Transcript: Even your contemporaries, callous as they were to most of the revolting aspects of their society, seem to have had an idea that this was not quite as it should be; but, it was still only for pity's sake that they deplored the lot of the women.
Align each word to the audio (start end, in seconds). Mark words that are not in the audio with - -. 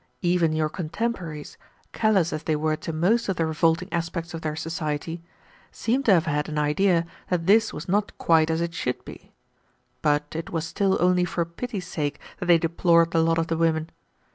Even 0.23 0.51
your 0.53 0.67
contemporaries, 0.67 1.59
callous 1.93 2.33
as 2.33 2.41
they 2.41 2.55
were 2.55 2.75
to 2.75 2.91
most 2.91 3.29
of 3.29 3.35
the 3.35 3.45
revolting 3.45 3.87
aspects 3.93 4.33
of 4.33 4.41
their 4.41 4.55
society, 4.55 5.21
seem 5.71 6.01
to 6.01 6.11
have 6.11 6.25
had 6.25 6.49
an 6.49 6.57
idea 6.57 7.05
that 7.29 7.45
this 7.45 7.71
was 7.71 7.87
not 7.87 8.17
quite 8.17 8.49
as 8.49 8.61
it 8.61 8.73
should 8.73 9.05
be; 9.05 9.31
but, 10.01 10.35
it 10.35 10.49
was 10.49 10.65
still 10.65 10.97
only 10.99 11.23
for 11.23 11.45
pity's 11.45 11.85
sake 11.85 12.19
that 12.39 12.47
they 12.47 12.57
deplored 12.57 13.11
the 13.11 13.21
lot 13.21 13.37
of 13.37 13.45
the 13.45 13.57
women. 13.57 13.91